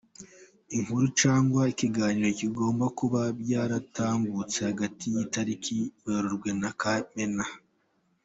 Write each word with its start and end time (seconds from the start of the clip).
Inkuru 0.75 1.05
cyangwa 1.21 1.61
ikiganiro 1.73 2.29
bigomba 2.41 2.85
kuba 2.99 3.21
byaratambutse 3.41 4.57
hagati 4.69 5.03
y’itariki 5.13 5.75
Werurwe 6.03 6.49
na 6.61 6.71
Kamena. 6.81 7.45